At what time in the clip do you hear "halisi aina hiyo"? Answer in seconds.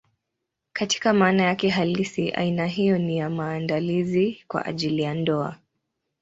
1.69-2.97